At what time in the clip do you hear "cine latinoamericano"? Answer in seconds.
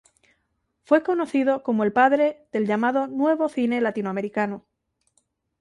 3.49-4.65